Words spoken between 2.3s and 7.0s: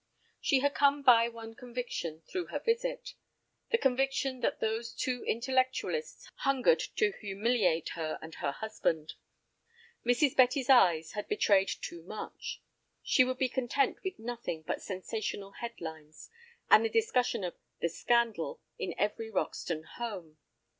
her visit, the conviction that those two intellectualists hungered